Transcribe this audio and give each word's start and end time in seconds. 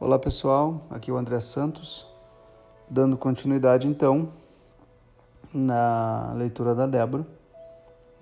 Olá 0.00 0.16
pessoal, 0.16 0.80
aqui 0.90 1.10
é 1.10 1.12
o 1.12 1.16
André 1.16 1.40
Santos, 1.40 2.06
dando 2.88 3.16
continuidade 3.18 3.88
então 3.88 4.28
na 5.52 6.32
leitura 6.36 6.72
da 6.72 6.86
Débora, 6.86 7.26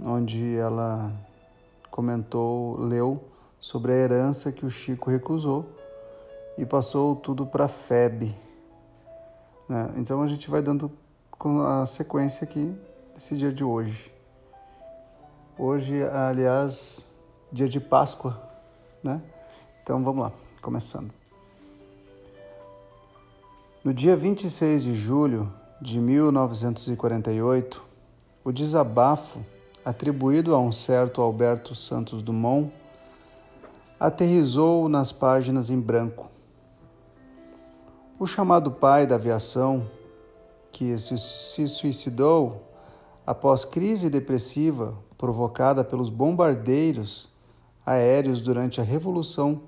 onde 0.01 0.57
ela 0.57 1.13
comentou, 1.91 2.81
leu 2.81 3.23
sobre 3.61 3.93
a 3.93 3.95
herança 3.95 4.51
que 4.51 4.65
o 4.65 4.71
Chico 4.71 5.11
recusou 5.11 5.67
e 6.57 6.65
passou 6.65 7.15
tudo 7.15 7.45
para 7.45 7.69
Febe. 7.69 8.35
Né? 9.69 9.93
Então 9.99 10.23
a 10.23 10.27
gente 10.29 10.49
vai 10.49 10.63
dando 10.63 10.91
a 11.69 11.85
sequência 11.85 12.47
aqui 12.47 12.75
desse 13.13 13.37
dia 13.37 13.53
de 13.53 13.63
hoje. 13.63 14.11
Hoje, 15.59 16.03
aliás, 16.05 17.15
dia 17.53 17.69
de 17.69 17.81
Páscoa, 17.81 18.41
né? 19.05 19.21
Então 19.83 20.03
vamos 20.03 20.25
lá, 20.25 20.33
começando. 20.63 21.26
No 23.87 23.95
dia 23.95 24.17
26 24.17 24.83
de 24.83 24.95
julho 24.97 25.53
de 25.81 26.01
1948, 26.01 27.85
o 28.43 28.51
desabafo 28.51 29.39
atribuído 29.85 30.57
a 30.57 30.59
um 30.59 30.73
certo 30.73 31.23
Alberto 31.23 31.73
Santos 31.77 32.21
Dumont 32.21 32.69
aterrizou 34.01 34.89
nas 34.89 35.13
páginas 35.13 35.71
em 35.71 35.79
branco. 35.79 36.29
O 38.19 38.27
chamado 38.27 38.73
pai 38.73 39.07
da 39.07 39.15
aviação, 39.15 39.89
que 40.73 40.99
se 40.99 41.69
suicidou 41.69 42.63
após 43.25 43.65
crise 43.65 44.11
depressiva 44.11 44.95
provocada 45.17 45.85
pelos 45.85 46.09
bombardeiros 46.09 47.29
aéreos 47.87 48.41
durante 48.41 48.81
a 48.81 48.85
Revolução 48.85 49.61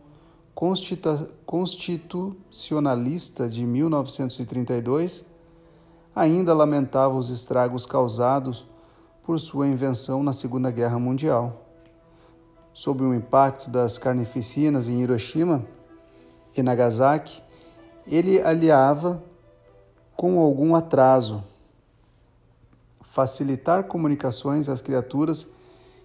Constitucionalista 1.46 3.48
de 3.48 3.64
1932, 3.64 5.24
ainda 6.12 6.52
lamentava 6.52 7.14
os 7.14 7.30
estragos 7.30 7.86
causados 7.86 8.66
por 9.22 9.38
sua 9.38 9.68
invenção 9.68 10.20
na 10.20 10.32
Segunda 10.32 10.72
Guerra 10.72 10.98
Mundial. 10.98 11.64
Sob 12.72 13.04
o 13.04 13.14
impacto 13.14 13.70
das 13.70 13.98
carnificinas 13.98 14.88
em 14.88 15.00
Hiroshima 15.00 15.64
e 16.56 16.62
Nagasaki, 16.62 17.40
ele 18.04 18.42
aliava 18.42 19.22
com 20.16 20.40
algum 20.40 20.74
atraso 20.74 21.44
facilitar 23.02 23.84
comunicações 23.84 24.68
às 24.68 24.80
criaturas 24.80 25.46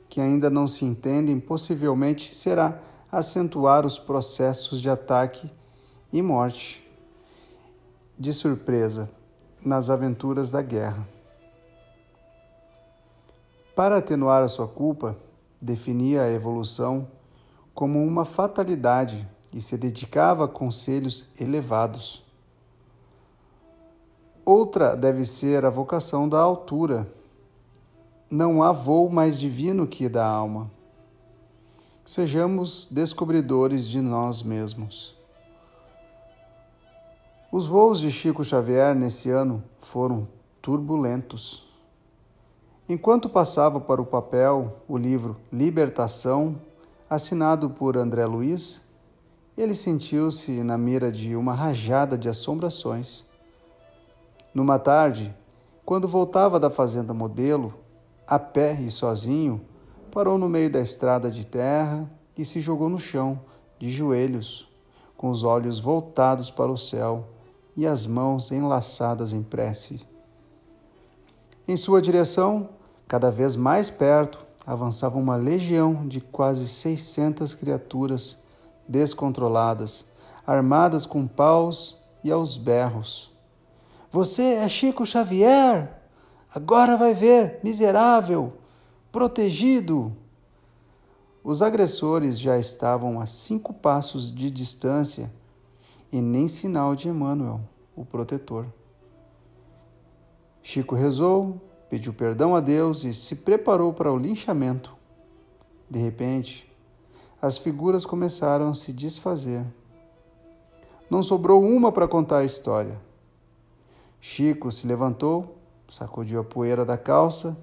que 0.08 0.22
ainda 0.22 0.48
não 0.48 0.68
se 0.68 0.86
entendem, 0.86 1.40
possivelmente 1.40 2.36
será 2.36 2.80
acentuar 3.14 3.86
os 3.86 4.00
processos 4.00 4.82
de 4.82 4.90
ataque 4.90 5.48
e 6.12 6.20
morte 6.20 6.84
de 8.18 8.34
surpresa 8.34 9.08
nas 9.64 9.92
aventuras 9.92 10.50
da 10.50 10.64
guerra. 10.64 11.08
Para 13.76 13.98
atenuar 13.98 14.42
a 14.42 14.48
sua 14.48 14.68
culpa, 14.68 15.16
definia 15.62 16.24
a 16.24 16.32
evolução 16.32 17.08
como 17.72 18.04
uma 18.04 18.26
fatalidade 18.26 19.30
e 19.54 19.62
se 19.62 19.78
dedicava 19.78 20.46
a 20.46 20.48
conselhos 20.48 21.30
elevados. 21.40 22.26
Outra 24.44 24.98
deve 24.98 25.24
ser 25.24 25.66
a 25.66 25.70
vocação 25.70 26.28
da 26.28 26.40
altura. 26.40 27.08
Não 28.28 28.64
há 28.64 28.72
voo 28.72 29.08
mais 29.08 29.40
divino 29.40 29.86
que 29.86 30.10
da 30.10 30.26
alma. 30.26 30.72
Sejamos 32.06 32.90
descobridores 32.92 33.88
de 33.88 34.02
nós 34.02 34.44
mesmos. 34.44 35.16
Os 37.50 37.66
voos 37.66 38.02
de 38.02 38.12
Chico 38.12 38.44
Xavier 38.44 38.94
nesse 38.94 39.30
ano 39.30 39.64
foram 39.80 40.28
turbulentos. 40.62 41.66
Enquanto 42.90 43.30
passava 43.30 43.80
para 43.80 44.02
o 44.02 44.06
papel 44.06 44.82
o 44.86 44.98
livro 44.98 45.38
Libertação, 45.50 46.60
assinado 47.10 47.70
por 47.70 47.96
André 47.96 48.26
Luiz, 48.26 48.82
ele 49.58 49.74
sentiu-se 49.74 50.62
na 50.62 50.78
mira 50.78 51.10
de 51.10 51.38
uma 51.38 51.54
rajada 51.54 52.18
de 52.18 52.28
assombrações. 52.28 53.24
Numa 54.54 54.78
tarde, 54.78 55.34
quando 55.86 56.06
voltava 56.06 56.60
da 56.60 56.70
fazenda 56.70 57.14
modelo, 57.14 57.74
a 58.28 58.38
pé 58.38 58.78
e 58.82 58.92
sozinho, 58.92 59.62
parou 60.14 60.38
no 60.38 60.48
meio 60.48 60.70
da 60.70 60.80
estrada 60.80 61.32
de 61.32 61.44
terra 61.44 62.08
e 62.38 62.46
se 62.46 62.62
jogou 62.62 62.88
no 62.88 63.00
chão, 63.00 63.42
de 63.80 63.92
joelhos, 63.92 64.70
com 65.18 65.32
os 65.32 65.44
olhos 65.44 65.80
voltados 65.80 66.52
para 66.52 66.72
o 66.72 66.78
céu 66.78 67.30
e 67.76 67.88
as 67.88 68.06
mãos 68.06 68.52
enlaçadas 68.52 69.34
em 69.34 69.42
prece. 69.42 70.00
Em 71.68 71.76
sua 71.76 72.00
direção, 72.00 72.70
cada 73.08 73.32
vez 73.32 73.56
mais 73.56 73.90
perto, 73.90 74.46
avançava 74.68 75.18
uma 75.18 75.36
legião 75.36 76.08
de 76.08 76.22
quase 76.22 76.68
seiscentas 76.68 77.56
criaturas 77.56 78.38
descontroladas, 78.88 80.06
armadas 80.46 81.08
com 81.08 81.26
paus 81.26 81.98
e 82.24 82.32
aos 82.32 82.56
berros. 82.56 83.32
Você 84.12 84.44
é 84.44 84.70
Chico 84.70 85.08
Xavier? 85.08 85.92
Agora 86.54 86.96
vai 86.96 87.16
ver, 87.16 87.60
miserável, 87.64 88.54
protegido. 89.14 90.12
Os 91.44 91.62
agressores 91.62 92.40
já 92.40 92.58
estavam 92.58 93.22
a 93.22 93.28
cinco 93.28 93.72
passos 93.72 94.34
de 94.34 94.50
distância 94.50 95.32
e 96.12 96.20
nem 96.20 96.48
sinal 96.48 96.96
de 96.96 97.10
Emmanuel, 97.10 97.62
o 97.96 98.04
protetor. 98.04 98.66
Chico 100.64 100.96
rezou, 100.96 101.62
pediu 101.92 102.12
perdão 102.12 102.56
a 102.56 102.60
Deus 102.60 103.04
e 103.04 103.14
se 103.14 103.36
preparou 103.36 103.94
para 103.94 104.12
o 104.12 104.18
linchamento. 104.18 104.96
De 105.88 106.00
repente, 106.00 106.68
as 107.40 107.56
figuras 107.56 108.08
começaram 108.08 108.72
a 108.72 108.74
se 108.74 108.92
desfazer. 108.92 109.64
Não 111.08 111.22
sobrou 111.22 111.64
uma 111.64 111.92
para 111.92 112.08
contar 112.08 112.40
a 112.40 112.46
história. 112.46 113.00
Chico 114.20 114.72
se 114.72 114.88
levantou, 114.88 115.56
sacudiu 115.88 116.40
a 116.40 116.44
poeira 116.44 116.84
da 116.84 116.98
calça 116.98 117.56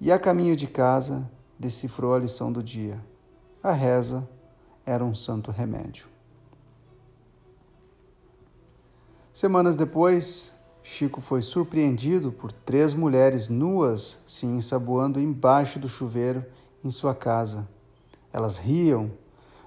e, 0.00 0.12
a 0.12 0.18
caminho 0.18 0.56
de 0.56 0.66
casa, 0.66 1.30
decifrou 1.58 2.14
a 2.14 2.18
lição 2.18 2.52
do 2.52 2.62
dia. 2.62 3.02
A 3.62 3.72
reza 3.72 4.28
era 4.84 5.04
um 5.04 5.14
santo 5.14 5.50
remédio. 5.50 6.06
Semanas 9.32 9.76
depois, 9.76 10.54
Chico 10.82 11.20
foi 11.20 11.42
surpreendido 11.42 12.30
por 12.30 12.52
três 12.52 12.94
mulheres 12.94 13.48
nuas 13.48 14.18
se 14.26 14.46
ensaboando 14.46 15.20
embaixo 15.20 15.78
do 15.78 15.88
chuveiro 15.88 16.44
em 16.84 16.90
sua 16.90 17.14
casa. 17.14 17.68
Elas 18.32 18.56
riam, 18.56 19.10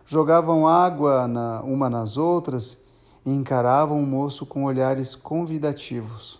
jogavam 0.05 0.67
água 0.67 1.27
na, 1.27 1.61
uma 1.61 1.89
nas 1.89 2.17
outras 2.17 2.77
e 3.25 3.31
encaravam 3.31 4.01
o 4.01 4.05
moço 4.05 4.45
com 4.45 4.63
olhares 4.63 5.13
convidativos. 5.13 6.39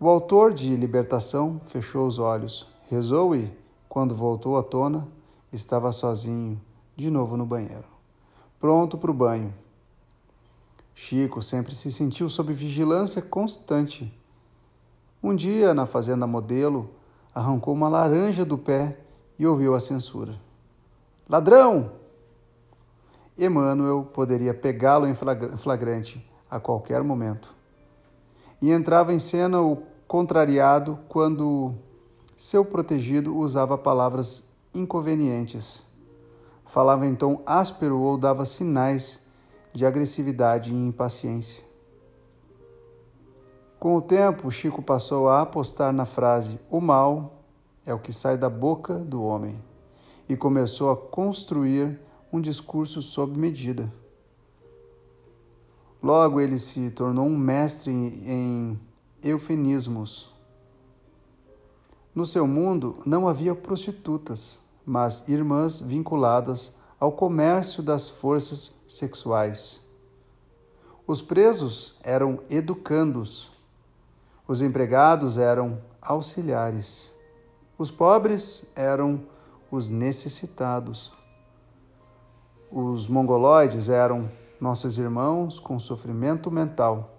O 0.00 0.08
autor 0.08 0.54
de 0.54 0.76
Libertação 0.76 1.60
fechou 1.64 2.06
os 2.06 2.20
olhos, 2.20 2.68
rezou 2.88 3.34
e, 3.34 3.52
quando 3.88 4.14
voltou 4.14 4.56
à 4.56 4.62
tona, 4.62 5.08
estava 5.52 5.90
sozinho, 5.90 6.60
de 6.94 7.10
novo 7.10 7.36
no 7.36 7.44
banheiro, 7.44 7.86
pronto 8.60 8.96
para 8.96 9.10
o 9.10 9.14
banho. 9.14 9.52
Chico 10.94 11.42
sempre 11.42 11.74
se 11.74 11.90
sentiu 11.90 12.30
sob 12.30 12.52
vigilância 12.52 13.20
constante. 13.20 14.16
Um 15.20 15.34
dia, 15.34 15.74
na 15.74 15.84
fazenda 15.84 16.28
modelo, 16.28 16.90
arrancou 17.34 17.74
uma 17.74 17.88
laranja 17.88 18.44
do 18.44 18.56
pé 18.56 19.00
e 19.36 19.44
ouviu 19.48 19.74
a 19.74 19.80
censura. 19.80 20.40
Ladrão! 21.28 21.90
Emmanuel 23.36 24.08
poderia 24.12 24.54
pegá-lo 24.54 25.08
em 25.08 25.14
flagrante 25.56 26.24
a 26.48 26.60
qualquer 26.60 27.02
momento. 27.02 27.58
E 28.60 28.72
entrava 28.72 29.14
em 29.14 29.20
cena 29.20 29.60
o 29.60 29.88
contrariado 30.08 30.98
quando 31.06 31.74
seu 32.34 32.64
protegido 32.64 33.36
usava 33.36 33.76
palavras 33.76 34.42
inconvenientes. 34.74 35.86
Falava 36.64 37.06
em 37.06 37.14
tom 37.14 37.42
áspero 37.44 38.00
ou 38.00 38.16
dava 38.16 38.46
sinais 38.46 39.20
de 39.74 39.84
agressividade 39.84 40.72
e 40.72 40.74
impaciência. 40.74 41.62
Com 43.78 43.96
o 43.96 44.02
tempo, 44.02 44.50
Chico 44.50 44.82
passou 44.82 45.28
a 45.28 45.42
apostar 45.42 45.92
na 45.92 46.06
frase: 46.06 46.58
o 46.70 46.80
mal 46.80 47.44
é 47.84 47.92
o 47.92 47.98
que 47.98 48.12
sai 48.12 48.36
da 48.38 48.48
boca 48.48 48.98
do 48.98 49.22
homem, 49.22 49.62
e 50.28 50.36
começou 50.36 50.90
a 50.90 50.96
construir 50.96 52.00
um 52.32 52.40
discurso 52.40 53.02
sob 53.02 53.38
medida. 53.38 53.92
Logo 56.02 56.40
ele 56.40 56.58
se 56.58 56.90
tornou 56.90 57.26
um 57.26 57.36
mestre 57.36 57.90
em 57.90 58.87
eufemismos. 59.22 60.32
No 62.14 62.26
seu 62.26 62.46
mundo 62.46 63.00
não 63.06 63.28
havia 63.28 63.54
prostitutas, 63.54 64.58
mas 64.84 65.28
irmãs 65.28 65.80
vinculadas 65.80 66.72
ao 66.98 67.12
comércio 67.12 67.82
das 67.82 68.08
forças 68.08 68.74
sexuais. 68.86 69.86
Os 71.06 71.22
presos 71.22 71.96
eram 72.02 72.40
educandos, 72.50 73.50
os 74.46 74.62
empregados 74.62 75.38
eram 75.38 75.80
auxiliares, 76.02 77.14
os 77.78 77.90
pobres 77.90 78.66
eram 78.74 79.22
os 79.70 79.88
necessitados. 79.88 81.12
Os 82.70 83.08
mongoloides 83.08 83.88
eram 83.88 84.30
nossos 84.60 84.98
irmãos 84.98 85.58
com 85.58 85.78
sofrimento 85.78 86.50
mental. 86.50 87.17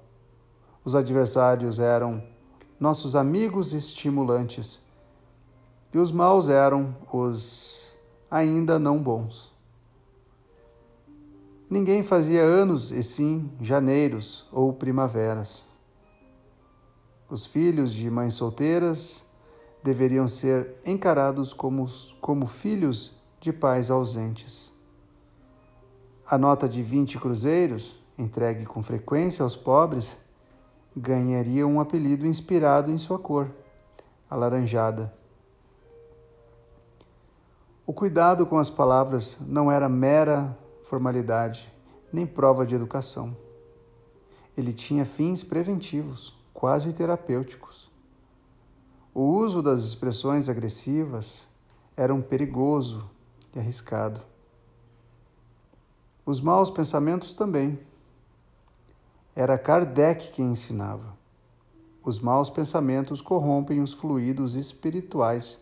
Os 0.90 0.96
adversários 0.96 1.78
eram 1.78 2.24
nossos 2.80 3.16
amigos 3.16 3.74
estimulantes. 3.74 4.82
E 5.94 6.00
os 6.00 6.12
maus 6.12 6.50
eram 6.50 6.98
os 7.14 7.96
ainda 8.32 8.80
não 8.80 8.98
bons. 8.98 9.54
Ninguém 11.70 12.02
fazia 12.02 12.42
anos 12.42 12.90
e 12.90 13.04
sim 13.04 13.52
janeiros 13.62 14.50
ou 14.52 14.74
primaveras. 14.74 15.68
Os 17.30 17.46
filhos 17.46 17.94
de 17.94 18.10
mães 18.10 18.34
solteiras 18.34 19.28
deveriam 19.84 20.28
ser 20.28 20.74
encarados 20.84 21.54
como, 21.54 21.86
como 22.20 22.48
filhos 22.48 23.22
de 23.40 23.54
pais 23.54 23.92
ausentes. 23.92 24.74
A 26.26 26.36
nota 26.36 26.68
de 26.68 26.82
20 26.82 27.20
cruzeiros, 27.20 28.04
entregue 28.18 28.66
com 28.66 28.82
frequência 28.82 29.44
aos 29.44 29.56
pobres, 29.56 30.18
ganharia 30.96 31.66
um 31.68 31.80
apelido 31.80 32.26
inspirado 32.26 32.92
em 32.92 32.98
sua 32.98 33.20
cor, 33.20 33.52
alaranjada. 34.30 35.14
O 37.86 37.94
cuidado 37.94 38.46
com 38.46 38.58
as 38.58 38.70
palavras 38.70 39.38
não 39.42 39.72
era 39.72 39.90
mera 39.90 40.58
formalidade, 40.84 41.74
nem 42.14 42.26
prova 42.26 42.66
de 42.66 42.76
educação. 42.76 43.36
Ele 44.56 44.74
tinha 44.74 45.06
fins 45.06 45.44
preventivos, 45.44 46.36
quase 46.54 46.94
terapêuticos. 46.94 47.90
O 49.14 49.22
uso 49.22 49.62
das 49.62 49.82
expressões 49.82 50.50
agressivas 50.50 51.48
era 51.96 52.14
um 52.14 52.22
perigoso 52.22 53.10
e 53.56 53.60
arriscado. 53.60 54.22
Os 56.26 56.40
maus 56.40 56.70
pensamentos 56.70 57.34
também. 57.34 57.80
Era 59.40 59.58
Kardec 59.58 60.34
quem 60.34 60.52
ensinava. 60.52 61.18
Os 62.04 62.20
maus 62.20 62.50
pensamentos 62.50 63.22
corrompem 63.22 63.80
os 63.80 63.94
fluidos 63.94 64.54
espirituais, 64.54 65.62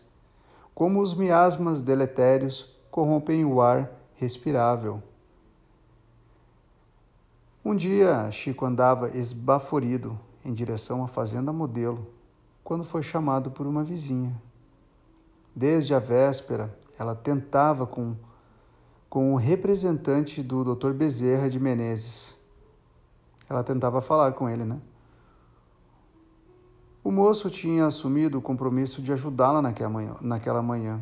como 0.74 1.00
os 1.00 1.14
miasmas 1.14 1.80
deletérios 1.80 2.74
corrompem 2.90 3.44
o 3.44 3.60
ar 3.60 3.88
respirável. 4.16 5.00
Um 7.64 7.76
dia, 7.76 8.28
Chico 8.32 8.66
andava 8.66 9.16
esbaforido 9.16 10.18
em 10.44 10.52
direção 10.52 11.04
à 11.04 11.06
fazenda 11.06 11.52
modelo, 11.52 12.04
quando 12.64 12.82
foi 12.82 13.04
chamado 13.04 13.52
por 13.52 13.64
uma 13.64 13.84
vizinha. 13.84 14.34
Desde 15.54 15.94
a 15.94 16.00
véspera, 16.00 16.76
ela 16.98 17.14
tentava 17.14 17.86
com 17.86 18.16
com 19.08 19.32
o 19.32 19.36
representante 19.36 20.42
do 20.42 20.74
Dr. 20.74 20.90
Bezerra 20.92 21.48
de 21.48 21.60
Menezes. 21.60 22.37
Ela 23.48 23.64
tentava 23.64 24.00
falar 24.00 24.32
com 24.32 24.48
ele, 24.48 24.64
né? 24.64 24.80
O 27.02 27.10
moço 27.10 27.48
tinha 27.48 27.86
assumido 27.86 28.38
o 28.38 28.42
compromisso 28.42 29.00
de 29.00 29.12
ajudá-la 29.12 29.62
naquela 29.62 29.88
manhã, 29.88 30.16
naquela 30.20 30.60
manhã. 30.60 31.00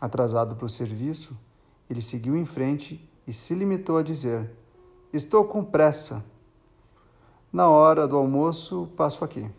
Atrasado 0.00 0.54
para 0.54 0.66
o 0.66 0.68
serviço, 0.68 1.36
ele 1.88 2.02
seguiu 2.02 2.36
em 2.36 2.44
frente 2.44 3.08
e 3.26 3.32
se 3.32 3.54
limitou 3.54 3.96
a 3.96 4.02
dizer: 4.02 4.50
Estou 5.12 5.44
com 5.44 5.64
pressa. 5.64 6.24
Na 7.50 7.68
hora 7.68 8.06
do 8.06 8.16
almoço, 8.16 8.90
passo 8.96 9.24
aqui. 9.24 9.50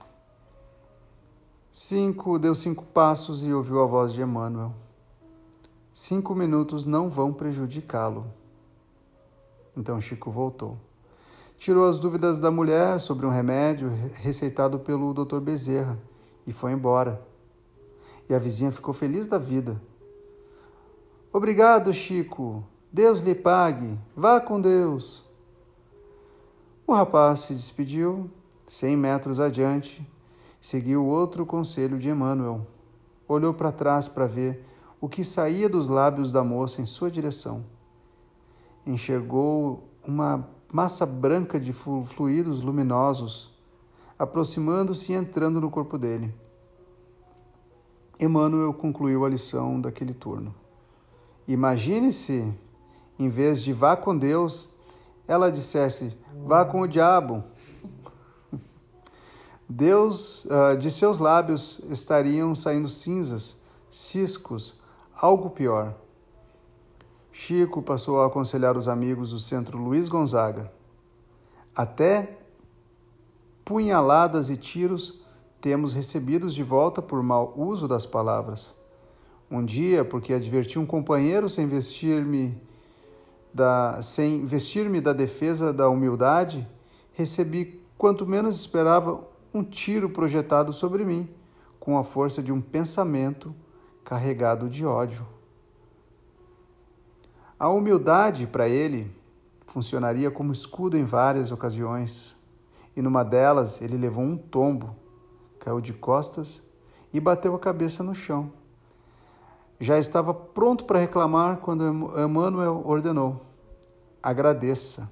Cinco, 1.71 2.37
deu 2.37 2.53
cinco 2.53 2.83
passos 2.83 3.41
e 3.41 3.51
ouviu 3.51 3.81
a 3.81 3.85
voz 3.85 4.13
de 4.13 4.21
Emmanuel. 4.21 4.73
Cinco 5.91 6.35
minutos 6.35 6.85
não 6.85 7.09
vão 7.09 7.33
prejudicá-lo. 7.33 8.27
Então 9.75 9.99
Chico 9.99 10.29
voltou. 10.29 10.77
Tirou 11.59 11.89
as 11.89 11.99
dúvidas 11.99 12.39
da 12.39 12.49
mulher 12.49 13.01
sobre 13.01 13.25
um 13.25 13.29
remédio 13.29 13.91
receitado 14.13 14.79
pelo 14.79 15.13
Dr. 15.13 15.41
Bezerra 15.41 15.99
e 16.47 16.53
foi 16.53 16.71
embora. 16.71 17.21
E 18.29 18.33
a 18.33 18.39
vizinha 18.39 18.71
ficou 18.71 18.93
feliz 18.93 19.27
da 19.27 19.37
vida. 19.37 19.79
Obrigado, 21.33 21.93
Chico. 21.93 22.63
Deus 22.89 23.19
lhe 23.19 23.35
pague. 23.35 23.99
Vá 24.15 24.39
com 24.39 24.61
Deus. 24.61 25.25
O 26.87 26.93
rapaz 26.93 27.41
se 27.41 27.53
despediu, 27.53 28.31
cem 28.65 28.95
metros 28.95 29.37
adiante, 29.37 30.09
seguiu 30.61 31.05
outro 31.05 31.45
conselho 31.45 31.99
de 31.99 32.07
Emmanuel. 32.07 32.65
Olhou 33.27 33.53
para 33.53 33.73
trás 33.73 34.07
para 34.07 34.27
ver 34.27 34.63
o 35.01 35.09
que 35.09 35.25
saía 35.25 35.67
dos 35.67 35.89
lábios 35.89 36.31
da 36.31 36.41
moça 36.41 36.81
em 36.81 36.85
sua 36.85 37.11
direção. 37.11 37.65
Enxergou 38.85 39.89
uma 40.07 40.57
massa 40.71 41.05
branca 41.05 41.59
de 41.59 41.73
fluidos 41.73 42.61
luminosos 42.61 43.49
aproximando-se 44.19 45.13
e 45.13 45.15
entrando 45.15 45.61
no 45.61 45.71
corpo 45.71 45.97
dele. 45.97 46.35
Emmanuel 48.19 48.73
concluiu 48.73 49.23
a 49.23 49.29
lição 49.29 49.79
daquele 49.79 50.13
turno. 50.13 50.53
Imagine-se, 51.47 52.53
em 53.17 53.29
vez 53.29 53.63
de 53.63 53.71
vá 53.71 53.95
com 53.95 54.15
Deus, 54.15 54.71
ela 55.25 55.49
dissesse 55.49 56.17
vá 56.45 56.65
com 56.65 56.81
o 56.81 56.87
diabo. 56.87 57.45
Deus, 59.69 60.43
uh, 60.45 60.77
de 60.77 60.91
seus 60.91 61.17
lábios 61.17 61.79
estariam 61.89 62.53
saindo 62.53 62.89
cinzas, 62.89 63.55
ciscos, 63.89 64.81
algo 65.15 65.49
pior. 65.49 65.95
Chico 67.41 67.81
passou 67.81 68.19
a 68.19 68.27
aconselhar 68.27 68.75
os 68.75 68.89
amigos 68.89 69.29
do 69.29 69.39
centro 69.39 69.77
Luiz 69.77 70.09
Gonzaga. 70.09 70.69
Até 71.73 72.37
punhaladas 73.63 74.49
e 74.49 74.57
tiros 74.57 75.21
temos 75.61 75.93
recebidos 75.93 76.53
de 76.53 76.63
volta 76.63 77.01
por 77.01 77.23
mau 77.23 77.53
uso 77.55 77.87
das 77.87 78.05
palavras. 78.05 78.73
Um 79.49 79.63
dia, 79.63 80.03
porque 80.03 80.33
adverti 80.33 80.77
um 80.77 80.85
companheiro 80.85 81.49
sem 81.49 81.65
vestir-me 81.65 82.61
da 83.53 84.01
sem 84.01 84.45
vestir-me 84.45 84.99
da 84.99 85.13
defesa 85.13 85.71
da 85.71 85.87
humildade, 85.87 86.67
recebi 87.13 87.81
quanto 87.97 88.27
menos 88.27 88.57
esperava 88.57 89.23
um 89.53 89.63
tiro 89.63 90.09
projetado 90.09 90.73
sobre 90.73 91.05
mim, 91.05 91.29
com 91.79 91.97
a 91.97 92.03
força 92.03 92.43
de 92.43 92.51
um 92.51 92.59
pensamento 92.59 93.55
carregado 94.03 94.67
de 94.67 94.85
ódio. 94.85 95.38
A 97.59 97.67
humildade, 97.67 98.47
para 98.47 98.69
ele, 98.69 99.13
funcionaria 99.67 100.31
como 100.31 100.53
escudo 100.53 100.97
em 100.97 101.03
várias 101.03 101.51
ocasiões, 101.51 102.37
e 102.95 103.01
numa 103.01 103.21
delas 103.23 103.81
ele 103.81 103.97
levou 103.97 104.23
um 104.23 104.37
tombo, 104.37 104.95
caiu 105.59 105.81
de 105.81 105.91
costas 105.91 106.63
e 107.13 107.19
bateu 107.19 107.53
a 107.53 107.59
cabeça 107.59 108.01
no 108.01 108.15
chão. 108.15 108.51
Já 109.77 109.99
estava 109.99 110.33
pronto 110.33 110.85
para 110.85 110.99
reclamar 110.99 111.57
quando 111.57 111.83
Emmanuel 112.17 112.81
ordenou: 112.85 113.41
agradeça. 114.23 115.09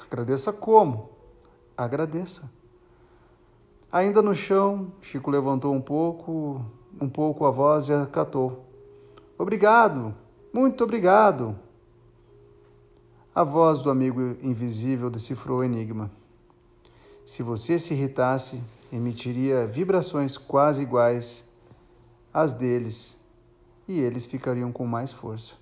Agradeça 0.00 0.50
como? 0.50 1.10
Agradeça. 1.76 2.50
Ainda 3.92 4.22
no 4.22 4.34
chão, 4.34 4.92
Chico 5.02 5.30
levantou 5.30 5.74
um 5.74 5.80
pouco, 5.80 6.64
um 7.00 7.08
pouco 7.08 7.44
a 7.44 7.50
voz 7.50 7.88
e 7.88 7.92
acatou. 7.92 8.64
Obrigado, 9.38 10.14
muito 10.52 10.82
obrigado. 10.84 11.58
A 13.34 13.44
voz 13.44 13.82
do 13.82 13.90
amigo 13.90 14.36
invisível 14.42 15.08
decifrou 15.08 15.60
o 15.60 15.64
enigma. 15.64 16.10
Se 17.24 17.42
você 17.42 17.78
se 17.78 17.94
irritasse, 17.94 18.60
emitiria 18.92 19.66
vibrações 19.66 20.36
quase 20.36 20.82
iguais 20.82 21.44
às 22.32 22.54
deles 22.54 23.18
e 23.86 24.00
eles 24.00 24.26
ficariam 24.26 24.72
com 24.72 24.86
mais 24.86 25.12
força. 25.12 25.54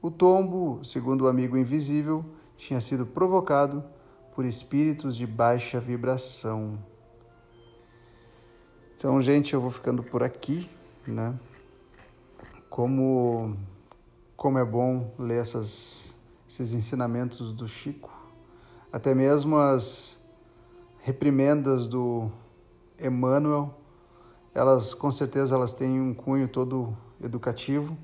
O 0.00 0.10
tombo, 0.10 0.84
segundo 0.84 1.22
o 1.22 1.28
amigo 1.28 1.56
invisível, 1.56 2.24
tinha 2.56 2.80
sido 2.80 3.04
provocado 3.04 3.84
por 4.34 4.44
espíritos 4.44 5.16
de 5.16 5.26
baixa 5.26 5.80
vibração. 5.80 6.78
Então, 8.94 9.20
gente, 9.20 9.54
eu 9.54 9.60
vou 9.60 9.70
ficando 9.70 10.02
por 10.02 10.22
aqui, 10.22 10.70
né? 11.06 11.34
Como, 12.70 13.56
como 14.36 14.58
é 14.58 14.64
bom 14.64 15.12
ler 15.18 15.40
essas, 15.40 16.14
esses 16.48 16.74
ensinamentos 16.74 17.52
do 17.52 17.66
Chico, 17.66 18.10
até 18.92 19.14
mesmo 19.14 19.56
as 19.56 20.18
reprimendas 21.02 21.88
do 21.88 22.30
Emmanuel, 23.00 23.74
elas 24.54 24.92
com 24.92 25.10
certeza 25.10 25.54
elas 25.54 25.72
têm 25.72 26.00
um 26.00 26.12
cunho 26.12 26.48
todo 26.48 26.96
educativo, 27.22 27.96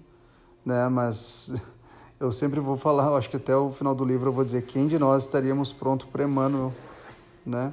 né? 0.65 0.89
Mas 0.89 1.53
eu 2.19 2.33
sempre 2.33 2.61
vou 2.61 2.77
falar, 2.77 3.15
acho 3.17 3.29
que 3.29 3.37
até 3.37 3.57
o 3.57 3.71
final 3.71 3.95
do 3.95 4.05
livro 4.05 4.29
eu 4.29 4.33
vou 4.33 4.45
dizer 4.45 4.63
quem 4.63 4.87
de 4.87 4.99
nós 4.99 5.25
estaríamos 5.25 5.73
pronto 5.73 6.07
para 6.09 6.25
Emmanuel, 6.25 6.73
né? 7.45 7.73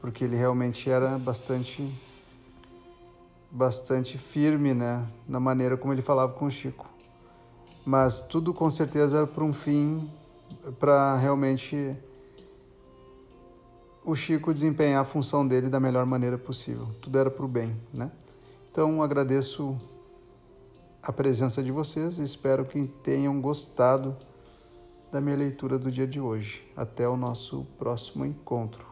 Porque 0.00 0.24
ele 0.24 0.36
realmente 0.36 0.88
era 0.88 1.18
bastante 1.18 1.92
bastante 3.50 4.18
firme, 4.18 4.74
né, 4.74 5.06
na 5.26 5.40
maneira 5.40 5.76
como 5.76 5.92
ele 5.92 6.02
falava 6.02 6.32
com 6.32 6.46
o 6.46 6.50
Chico. 6.50 6.88
Mas 7.84 8.20
tudo 8.20 8.52
com 8.52 8.70
certeza 8.70 9.18
era 9.18 9.26
para 9.26 9.44
um 9.44 9.52
fim 9.52 10.10
para 10.78 11.16
realmente 11.16 11.96
o 14.04 14.14
Chico 14.14 14.52
desempenhar 14.52 15.02
a 15.02 15.04
função 15.04 15.46
dele 15.46 15.68
da 15.68 15.78
melhor 15.78 16.04
maneira 16.06 16.38
possível. 16.38 16.88
Tudo 17.00 17.18
era 17.18 17.30
para 17.30 17.44
o 17.44 17.48
bem, 17.48 17.76
né? 17.92 18.10
Então 18.70 19.02
agradeço 19.02 19.78
a 21.02 21.12
presença 21.12 21.62
de 21.62 21.70
vocês 21.70 22.18
e 22.18 22.24
espero 22.24 22.64
que 22.64 22.86
tenham 23.02 23.40
gostado 23.40 24.16
da 25.10 25.20
minha 25.20 25.36
leitura 25.36 25.78
do 25.78 25.90
dia 25.90 26.06
de 26.06 26.20
hoje. 26.20 26.66
Até 26.76 27.08
o 27.08 27.16
nosso 27.16 27.66
próximo 27.78 28.24
encontro. 28.24 28.87